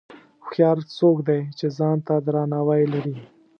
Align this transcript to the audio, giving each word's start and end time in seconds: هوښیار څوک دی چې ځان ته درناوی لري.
هوښیار 0.45 0.77
څوک 0.97 1.17
دی 1.27 1.41
چې 1.57 1.65
ځان 1.77 1.97
ته 2.07 2.13
درناوی 2.25 2.83
لري. 2.93 3.15